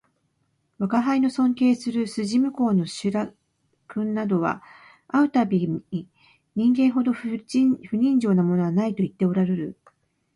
[0.79, 3.35] 吾輩の尊敬する筋向こうの白
[3.87, 4.63] 君などは
[5.07, 6.09] 会う度毎に
[6.55, 9.79] 人間ほど不人情なものはないと言っておらるる